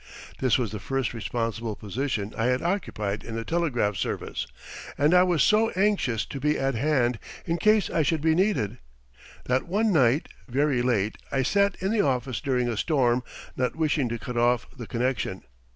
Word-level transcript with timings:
This 0.39 0.57
was 0.57 0.71
the 0.71 0.79
first 0.79 1.13
responsible 1.13 1.75
position 1.75 2.33
I 2.35 2.45
had 2.45 2.63
occupied 2.63 3.23
in 3.23 3.35
the 3.35 3.45
telegraph 3.45 3.97
service, 3.97 4.47
and 4.97 5.13
I 5.13 5.21
was 5.21 5.43
so 5.43 5.69
anxious 5.75 6.25
to 6.25 6.39
be 6.39 6.57
at 6.57 6.73
hand 6.73 7.19
in 7.45 7.57
case 7.59 7.87
I 7.87 8.01
should 8.01 8.21
be 8.21 8.33
needed, 8.33 8.79
that 9.45 9.67
one 9.67 9.93
night 9.93 10.27
very 10.49 10.81
late 10.81 11.19
I 11.31 11.43
sat 11.43 11.75
in 11.79 11.91
the 11.91 12.01
office 12.01 12.41
during 12.41 12.67
a 12.67 12.77
storm, 12.77 13.21
not 13.55 13.75
wishing 13.75 14.09
to 14.09 14.17
cut 14.17 14.37
off 14.37 14.65
the 14.75 14.87
connection. 14.87 15.43